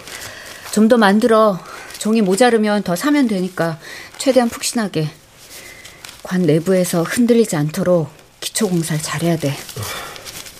[0.72, 1.58] 좀 더 만들어.
[1.98, 3.78] 종이 모자르면 더 사면 되니까
[4.18, 5.08] 최대한 푹신하게.
[6.22, 9.56] 관 내부에서 흔들리지 않도록 기초 공사를 잘해야 돼.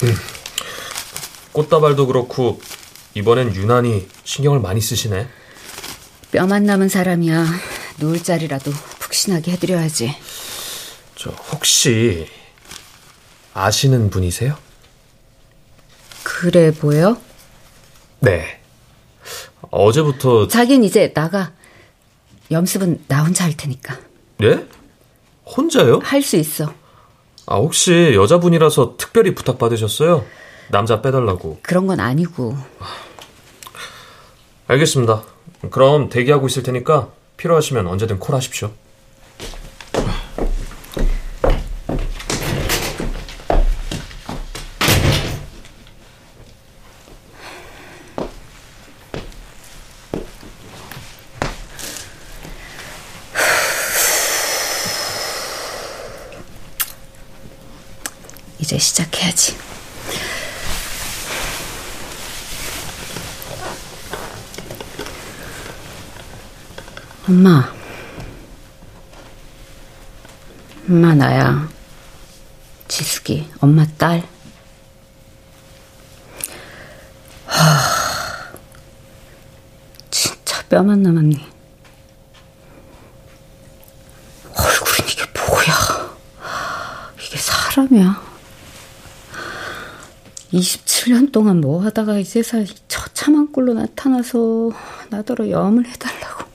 [0.05, 0.15] 음.
[1.53, 2.61] 꽃다발도 그렇고
[3.15, 5.29] 이번엔 유난히 신경을 많이 쓰시네.
[6.33, 7.47] 뼈만 남은 사람이야.
[7.99, 10.15] 누울 자리라도 푹신하게 해드려야지.
[11.17, 12.29] 저 혹시
[13.55, 14.57] 아시는 분이세요?
[16.23, 17.19] 그래 보여?
[18.21, 18.61] 네.
[19.77, 21.53] 어제부터 자긴 이제 나가.
[22.51, 23.97] 염습은 나 혼자 할 테니까.
[24.39, 24.67] 네?
[25.45, 26.01] 혼자요?
[26.03, 26.73] 할 수 있어.
[27.47, 30.25] 아 혹시 여자분이라서 특별히 부탁받으셨어요?
[30.71, 31.61] 남자 빼달라고.
[31.63, 32.57] 그런 건 아니고.
[34.69, 35.23] 알겠습니다.
[35.71, 38.71] 그럼 대기하고 있을 테니까 필요하시면 언제든 콜하십시오.
[58.67, 59.57] 이제 시작해야지.
[67.29, 67.73] 엄마.
[70.89, 71.69] 엄마 나야.
[72.89, 74.27] 지숙이 엄마 딸.
[77.47, 78.53] 하,
[80.11, 81.37] 진짜 뼈만 남았니?
[84.57, 86.17] 얼굴은 이게 뭐야?
[87.25, 88.26] 이게 사람이야?
[90.53, 94.71] 27년 동안 뭐 하다가 이 세상에 처참한 꼴로 나타나서
[95.11, 96.47] 나더러 염을 해달라고.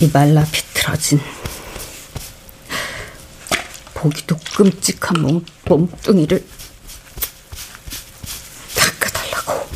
[0.00, 1.18] 이 말라 비틀어진
[3.94, 6.44] 보기도 끔찍한 몸, 몸뚱이를
[8.76, 9.66] 닦아달라고.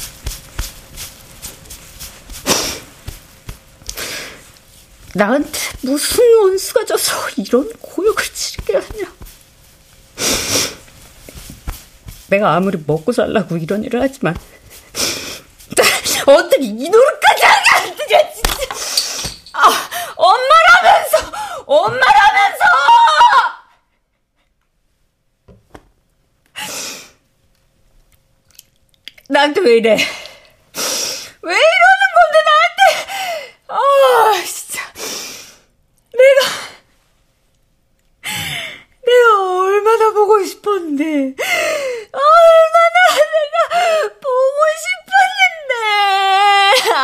[5.18, 5.50] 나한테
[5.82, 9.12] 무슨 원수가 져서 이런 고역을 치르게 하냐.
[12.28, 14.36] 내가 아무리 먹고 살라고 이런 일을 하지만
[16.26, 18.52] 어떻게 이 노릇까지 하게 안 되냐 진짜.
[19.54, 21.32] 아, 엄마라면서
[21.66, 22.64] 엄마라면서
[29.30, 29.96] 나한테 왜 이래?
[31.42, 32.80] 왜 이러는 건데 나한테?
[33.68, 33.76] 아
[34.44, 34.80] 진짜
[36.12, 36.40] 내가
[39.06, 41.04] 내가 얼마나 보고 싶었는데
[42.12, 42.96] 얼마나
[43.34, 43.68] 내가
[44.14, 45.74] 보고 싶었는데
[46.94, 46.96] 아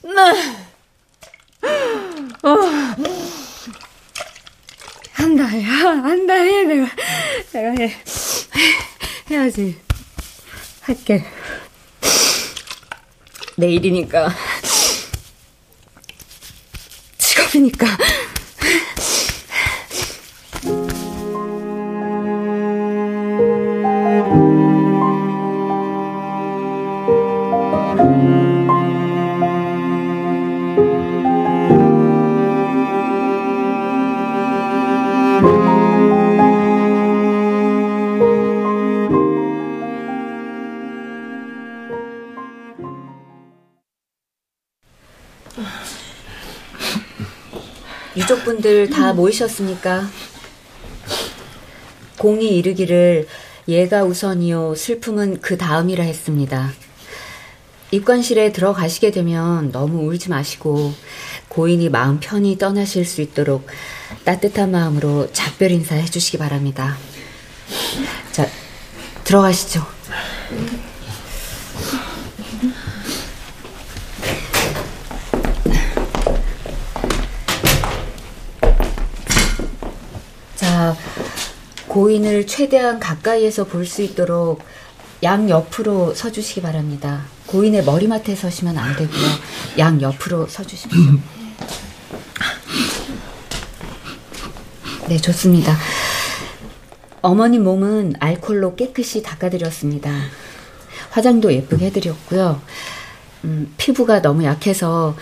[0.00, 0.22] 엄마
[2.42, 2.96] 아, 아,
[5.12, 6.88] 한다 해, 한다 해, 내가.
[7.52, 7.94] 내가 해.
[9.30, 9.78] 해야지.
[10.82, 11.24] 할게.
[13.56, 14.28] 내일이니까.
[17.48, 17.86] 직업이니까.
[48.58, 50.08] 유족분들 다 모이셨습니까?
[52.18, 53.26] 공이 이르기를
[53.66, 56.72] 예가 우선이요 슬픔은 그 다음이라 했습니다.
[57.90, 60.92] 입관실에 들어가시게 되면 너무 울지 마시고
[61.48, 63.66] 고인이 마음 편히 떠나실 수 있도록
[64.24, 66.96] 따뜻한 마음으로 작별 인사 해주시기 바랍니다.
[68.32, 68.46] 자,
[69.24, 69.86] 들어가시죠.
[80.78, 80.96] 자,
[81.98, 84.62] 고인을 최대한 가까이에서 볼 수 있도록
[85.24, 87.24] 양 옆으로 서주시기 바랍니다.
[87.46, 89.26] 고인의 머리맡에 서시면 안 되고요.
[89.78, 90.96] 양 옆으로 서주십시오.
[95.08, 95.76] 네, 좋습니다.
[97.20, 100.12] 어머님 몸은 알콜로 깨끗이 닦아드렸습니다.
[101.10, 102.62] 화장도 예쁘게 해드렸고요.
[103.42, 105.16] 음, 피부가 너무 약해서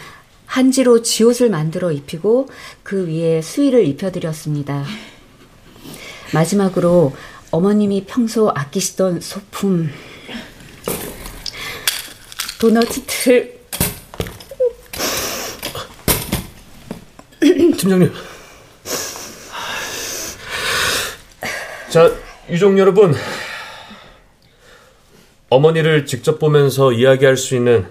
[0.45, 2.51] 한지로 지옷을 만들어 입히고
[2.83, 4.85] 그 위에 수의를 입혀드렸습니다.
[6.33, 7.15] 마지막으로
[7.51, 9.91] 어머님이 평소 아끼시던 소품
[12.61, 13.57] 도너츠를
[17.77, 18.13] 팀장님.
[21.91, 22.11] 자,
[22.51, 23.15] 유족 여러분.
[25.49, 27.87] 어머니를 직접 보면서 이야기할 수 있는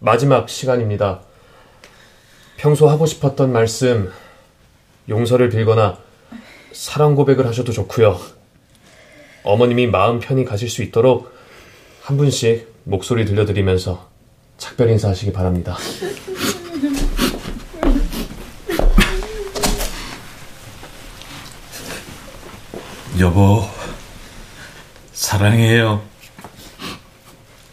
[0.00, 1.22] 마지막 시간입니다.
[2.56, 4.12] 평소 하고 싶었던 말씀,
[5.08, 5.98] 용서를 빌거나
[6.74, 8.20] 사랑 고백을 하셔도 좋고요.
[9.44, 11.32] 어머님이 마음 편히 가실 수 있도록
[12.02, 14.10] 한 분씩 목소리 들려드리면서
[14.58, 15.76] 작별 인사하시기 바랍니다.
[23.20, 23.64] 여보,
[25.12, 26.02] 사랑해요.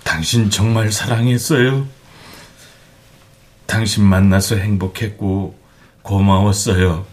[0.04, 1.88] 당신 정말 사랑했어요.
[3.66, 5.56] 당신 만나서 행복했고
[6.04, 7.11] 고마웠어요.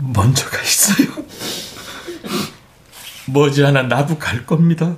[0.00, 1.08] 먼저 가 있어요.
[3.26, 4.96] 머지않아 나도 갈 겁니다.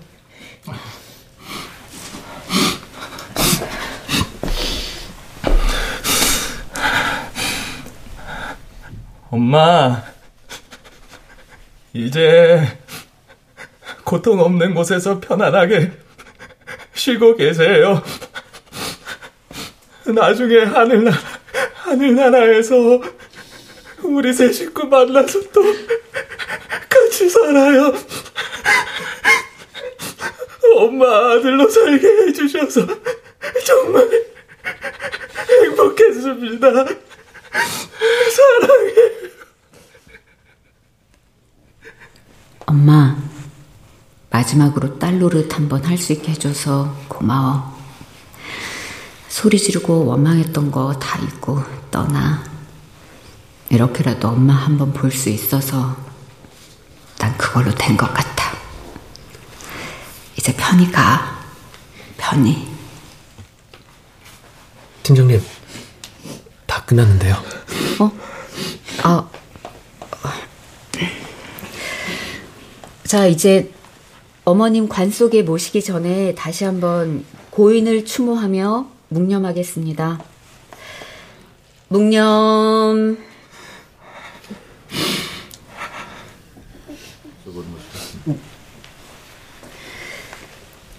[9.30, 10.02] 엄마,
[11.92, 12.78] 이제
[14.04, 15.92] 고통 없는 곳에서 편안하게
[16.94, 18.02] 쉬고 계세요.
[20.04, 21.16] 나중에 하늘나라,
[21.74, 23.00] 하늘나라에서
[24.02, 25.62] 우리 세 식구 만나서 또
[26.88, 27.92] 같이 살아요.
[30.76, 32.86] 엄마 아들로 살게 해주셔서
[33.66, 34.08] 정말
[35.64, 36.70] 행복했습니다.
[38.36, 38.94] 사랑해.
[42.66, 43.16] 엄마,
[44.30, 47.78] 마지막으로 딸 노릇 한번 할 수 있게 해줘서 고마워.
[49.28, 51.58] 소리 지르고 원망했던 거 다 잊고
[51.90, 52.49] 떠나.
[53.84, 55.96] 이렇게라도 엄마 한번 볼 수 있어서
[57.18, 58.52] 난 그걸로 된 것 같아.
[60.36, 61.40] 이제 편히 가.
[62.18, 62.68] 편히.
[65.02, 65.42] 팀장님,
[66.66, 67.34] 다 끝났는데요.
[68.00, 68.12] 어?
[69.02, 69.28] 아.
[73.04, 73.72] 자, 이제
[74.44, 80.20] 어머님 관 속에 모시기 전에 다시 한번 고인을 추모하며 묵념하겠습니다.
[81.88, 83.29] 묵념.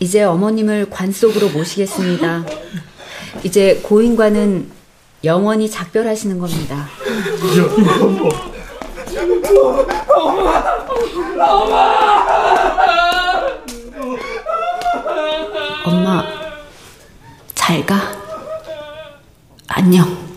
[0.01, 2.43] 이제 어머님을 관 속으로 모시겠습니다.
[3.43, 4.71] 이제 고인과는
[5.23, 6.87] 영원히 작별하시는 겁니다.
[15.85, 16.23] 엄마,
[17.53, 18.01] 잘 가.
[19.67, 20.30] 안녕.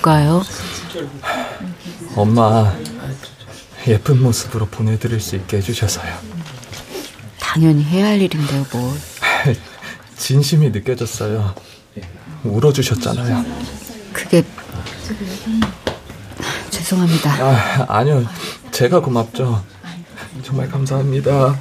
[0.00, 0.42] 뭐가요?
[2.16, 2.74] 엄마
[3.86, 6.12] 예쁜 모습으로 보내드릴 수 있게 해주셔서요.
[7.38, 8.94] 당연히 해야 할 일인데요, 뭘.
[10.16, 11.54] 진심이 느껴졌어요.
[12.44, 13.44] 울어주셨잖아요.
[14.12, 14.42] 그게
[16.70, 17.30] 죄송합니다.
[17.32, 18.24] 아, 아니요.
[18.70, 19.62] 제가 고맙죠.
[20.42, 21.58] 정말 감사합니다.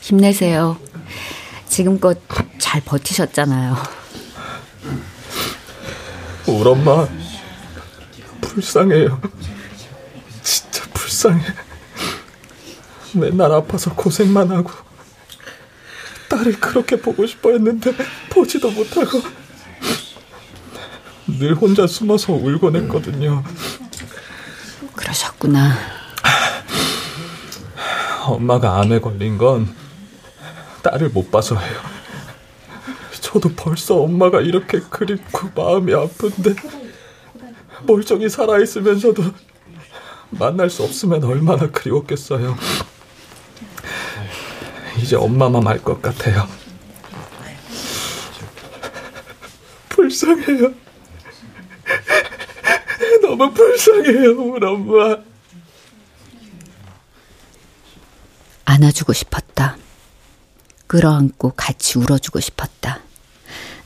[0.00, 0.76] 힘내세요.
[1.68, 2.18] 지금껏
[2.58, 4.01] 잘 버티셨잖아요.
[6.46, 7.06] 우리 엄마
[8.40, 9.20] 불쌍해요.
[10.42, 11.44] 진짜 불쌍해.
[13.14, 14.70] 맨날 아파서 고생만 하고
[16.28, 17.94] 딸을 그렇게 보고 싶어 했는데
[18.30, 19.20] 보지도 못하고
[21.26, 23.44] 늘 혼자 숨어서 울곤 했거든요.
[24.94, 25.76] 그러셨구나.
[28.24, 29.74] 엄마가 암에 걸린 건
[30.82, 31.91] 딸을 못 봐서예요.
[33.32, 36.54] 저도 벌써 엄마가 이렇게 그립고 마음이 아픈데
[37.86, 39.22] 멀쩡히 살아있으면서도
[40.30, 42.56] 만날 수 없으면 얼마나 그리웠겠어요.
[44.98, 46.46] 이제 엄마만 알 것 같아요.
[49.88, 50.74] 불쌍해요.
[53.22, 55.16] 너무 불쌍해요, 우리 엄마.
[58.66, 59.78] 안아주고 싶었다.
[60.86, 63.00] 끌어안고 같이 울어주고 싶었다.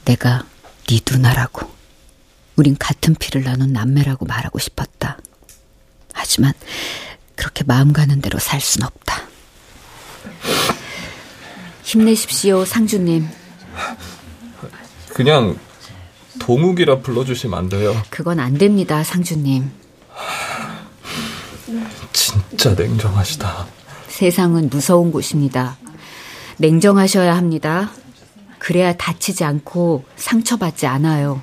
[0.06, 0.44] 내가
[0.88, 1.68] 네 누나라고.
[2.56, 5.18] 우린 같은 피를 나눈 남매라고 말하고 싶었다.
[6.14, 6.54] 하지만
[7.34, 9.22] 그렇게 마음 가는 대로 살 순 없다.
[11.82, 13.28] 힘내십시오, 상주님.
[15.12, 15.58] 그냥
[16.38, 17.94] 동욱이라 불러주시면 안 돼요.
[18.10, 19.70] 그건 안 됩니다, 상주님.
[22.12, 23.66] 진짜 냉정하시다.
[24.08, 25.76] 세상은 무서운 곳입니다.
[26.56, 27.90] 냉정하셔야 합니다.
[28.58, 31.40] 그래야 다치지 않고 상처받지 않아요.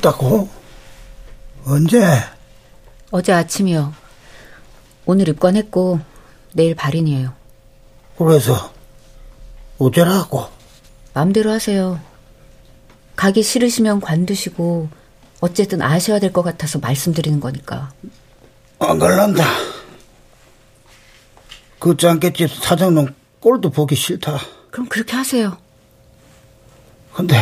[0.00, 0.48] 죽었다고?
[1.66, 2.00] 언제?
[3.10, 3.92] 어제 아침이요.
[5.06, 6.00] 오늘 입관했고
[6.52, 7.32] 내일 발인이에요.
[8.18, 8.72] 그래서
[9.78, 10.46] 어쩌라고?
[11.14, 12.00] 마음대로 하세요.
[13.16, 14.88] 가기 싫으시면 관두시고
[15.40, 17.92] 어쨌든 아셔야 될 것 같아서 말씀드리는 거니까.
[18.78, 19.44] 안 갈란다.
[21.78, 24.38] 그 짱깨집 사장놈 꼴도 보기 싫다.
[24.70, 25.56] 그럼 그렇게 하세요.
[27.14, 27.36] 근데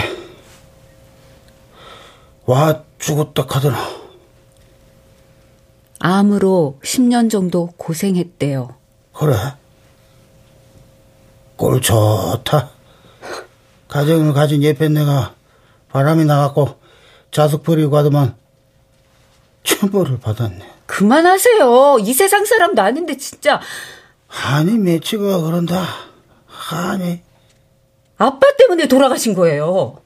[2.49, 3.77] 와 죽었다 카더라.
[5.99, 8.75] 암으로 10년 정도 고생했대요.
[9.13, 9.35] 그래?
[11.59, 12.71] 꼴 좋다.
[13.89, 15.35] 가정을 가진 예쁜 내가
[15.91, 16.79] 바람이 나갖고
[17.31, 18.35] 자숙 버리고 가더만
[19.65, 20.67] 천벌을 받았네.
[20.87, 21.99] 그만하세요.
[22.01, 23.61] 이 세상 사람 나는데 진짜.
[24.27, 25.85] 아니 매치가 그런다.
[26.71, 27.21] 아니.
[28.17, 30.01] 아빠 때문에 돌아가신 거예요.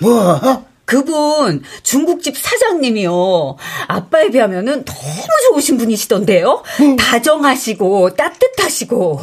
[0.00, 0.69] 뭐?
[0.90, 3.56] 그분 중국집 사장님이요.
[3.86, 6.64] 아빠에 비하면은 너무 좋으신 분이시던데요.
[6.80, 6.96] 음.
[6.96, 9.20] 다정하시고 따뜻하시고.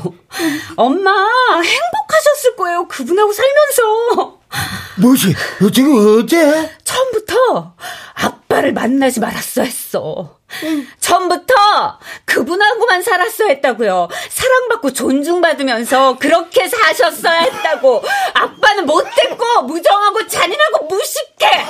[0.77, 2.87] 엄마 행복하셨을 거예요.
[2.87, 4.39] 그분하고 살면서.
[5.01, 5.35] 뭐지?
[5.73, 6.71] 지금 어제?
[6.85, 7.75] 처음부터
[8.13, 10.36] 아빠를 만나지 말았어 했어.
[10.63, 10.87] 응.
[10.99, 14.07] 처음부터 그분하고만 살았어야 했다고요.
[14.29, 18.03] 사랑받고 존중받으면서 그렇게 사셨어야 했다고.
[18.33, 21.65] 아빠는 못됐고 무정하고 잔인하고 무식해.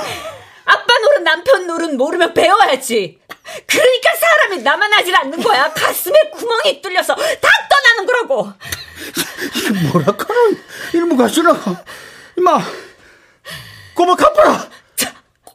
[0.66, 3.20] 아빠 노릇 남편 노릇 모르면 배워야지.
[3.66, 5.72] 그러니까 사람이 나만 하질 않는 거야.
[5.74, 8.52] 가슴에 구멍이 뚫려서 다 떠나는 거라고.
[9.56, 10.40] 이게 뭐라카노
[10.94, 11.76] 이놈 가시라고.
[12.38, 12.62] 이마
[13.96, 14.68] 꼬마 갚아라.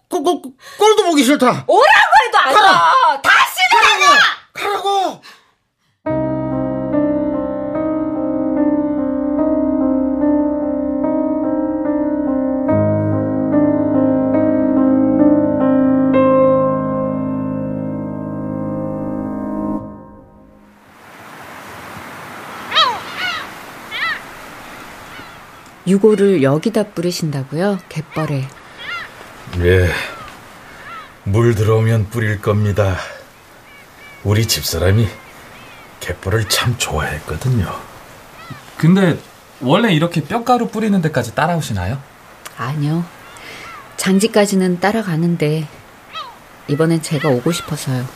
[0.08, 1.64] 꼴, 꼴, 도 보기 싫다.
[1.66, 2.92] 오라고 해도 안 가.
[25.96, 27.78] 유골을 여기다 뿌리신다고요?
[27.90, 28.48] 갯벌에.
[29.58, 29.90] 예.
[31.24, 32.96] 물 들어오면 뿌릴 겁니다.
[34.24, 35.06] 우리 집사람이
[36.00, 37.70] 갯벌을 참 좋아했거든요.
[38.78, 39.18] 근데
[39.60, 42.00] 원래 이렇게 뼈가루 뿌리는 데까지 따라오시나요?
[42.56, 43.04] 아니요.
[43.98, 45.68] 장지까지는 따라가는데
[46.68, 48.06] 이번엔 제가 오고 싶어서요.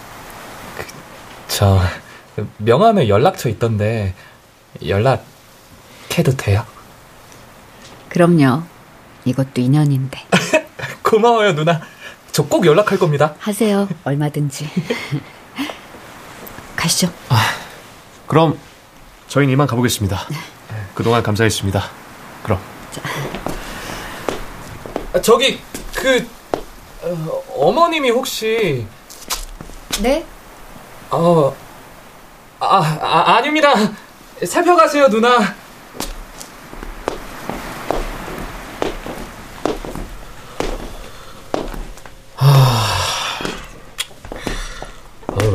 [1.47, 1.81] 저
[2.57, 4.14] 명함에 연락처 있던데
[4.87, 5.24] 연락
[6.18, 6.64] 해도 돼요?
[8.21, 8.62] 그럼요.
[9.27, 10.19] 이것도 인연인데.
[11.05, 11.83] 고마워요, 누나.
[12.33, 13.35] 저 꼭 연락할 겁니다.
[13.39, 13.87] 하세요.
[14.05, 14.71] 얼마든지.
[16.77, 17.12] 가시죠.
[18.27, 18.59] 그럼
[19.29, 20.27] 저희는 이만 가보겠습니다.
[20.95, 21.85] 그동안 감사했습니다.
[22.43, 22.59] 그럼.
[25.12, 25.61] 아, 저기
[25.95, 26.27] 그
[27.03, 28.87] 어, 어머님이 혹시
[30.01, 30.25] 네?
[31.11, 31.55] 어
[32.61, 33.75] 아, 아 아닙니다.
[34.47, 35.55] 살펴가세요, 누나.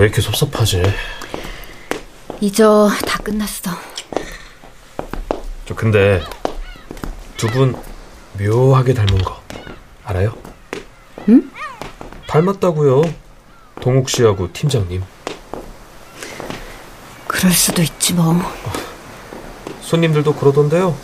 [0.02, 0.82] 왜 이렇게 섭섭하지?
[2.42, 2.90] 잊어.
[3.06, 3.70] 다 끝났어.
[5.68, 6.24] 저 근데
[7.38, 7.76] 두 분
[8.40, 9.40] 묘하게 닮은 거
[10.04, 10.34] 알아요?
[11.30, 11.52] 응?
[12.26, 13.04] 닮았다고요.
[13.80, 15.04] 동욱 씨하고 팀장님.
[17.28, 18.42] 그럴 수도 있지 뭐.
[19.82, 20.98] 손님들도 그러던데요.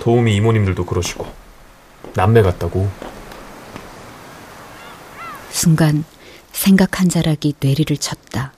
[0.00, 1.26] 도우미 이모님들도 그러시고
[2.12, 2.90] 남매 같다고.
[5.50, 6.04] 순간
[6.52, 8.52] 생각 한 자락이 뇌리를 쳤다.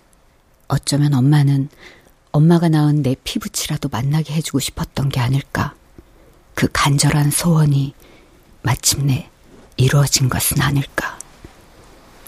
[0.69, 1.69] 어쩌면 엄마는
[2.33, 5.75] 엄마가 낳은 내 피부치라도 만나게 해주고 싶었던 게 아닐까.
[6.55, 7.95] 그 간절한 소원이
[8.63, 9.31] 마침내
[9.77, 11.19] 이루어진 것은 아닐까.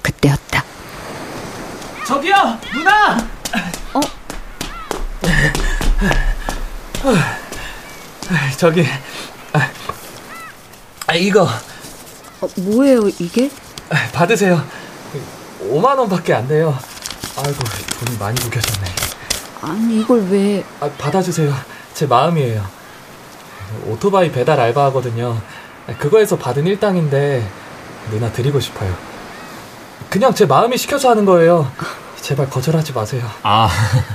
[0.02, 0.64] 그때였다.
[2.06, 2.34] 저기요,
[2.72, 3.16] 누나.
[3.94, 4.00] 어?
[8.56, 8.84] 저기
[9.52, 9.70] 아,
[11.06, 11.48] 아, 이거
[12.40, 13.50] 어, 뭐예요 이게?
[13.90, 14.64] 아, 받으세요.
[15.72, 16.76] 5만 원밖에 안 돼요.
[17.36, 17.58] 아이고
[18.04, 18.88] 돈이 많이 구겨졌네.
[19.62, 20.64] 아니 이걸 왜?
[20.80, 21.52] 아, 받아주세요.
[21.94, 22.64] 제 마음이에요.
[23.86, 25.40] 오토바이 배달 알바하거든요.
[25.98, 27.46] 그거에서 받은 일당인데
[28.10, 28.94] 누나 드리고 싶어요.
[30.08, 31.70] 그냥 제 마음이 시켜서 하는 거예요.
[32.20, 33.28] 제발 거절하지 마세요.
[33.42, 33.68] 아,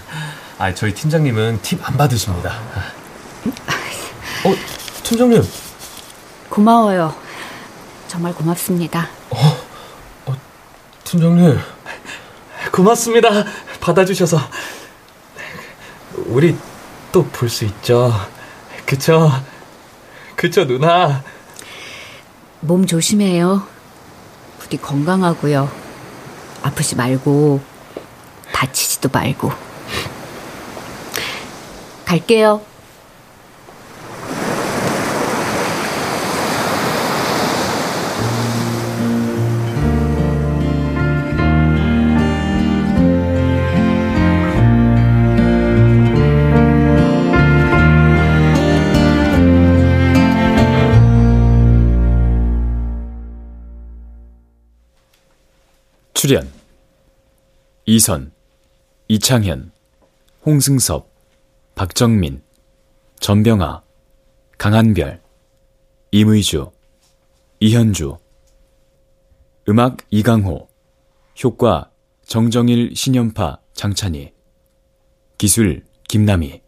[0.58, 2.54] 아 저희 팀장님은 팁 안 받으십니다.
[4.46, 4.54] 어,
[5.04, 5.44] 팀장님.
[6.50, 7.14] 고마워요.
[8.08, 9.08] 정말 고맙습니다.
[11.12, 11.60] 팀장님.
[12.72, 13.44] 고맙습니다.
[13.82, 14.40] 받아주셔서.
[16.28, 16.56] 우리
[17.12, 18.14] 또 볼 수 있죠.
[18.86, 19.30] 그쵸?
[20.38, 21.22] 그쵸, 누나?
[22.62, 23.68] 몸 조심해요.
[24.60, 25.70] 부디 건강하고요.
[26.64, 27.60] 아프지 말고,
[28.54, 29.52] 다치지도 말고.
[32.06, 32.62] 갈게요.
[56.22, 56.48] 출연.
[57.88, 58.32] 이선,
[59.08, 59.72] 이창현,
[60.46, 61.12] 홍승섭,
[61.74, 62.44] 박정민,
[63.20, 63.82] 전병아,
[64.60, 65.20] 강한별,
[66.12, 66.70] 임의주,
[67.60, 68.20] 이현주.
[69.68, 70.70] 음악 이강호.
[71.44, 71.90] 효과
[72.24, 74.32] 정정일 신연파 장찬희.
[75.40, 76.62] 기술 김남희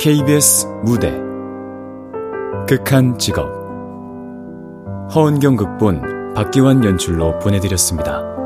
[0.00, 1.12] KBS 무대
[2.66, 3.50] 극한 직업
[5.14, 8.39] 허은경 극본 박기환 연출로 보내드렸습니다.